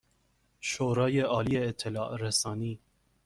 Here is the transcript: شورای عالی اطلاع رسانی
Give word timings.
شورای 0.59 1.19
عالی 1.19 1.57
اطلاع 1.57 2.17
رسانی 2.17 2.79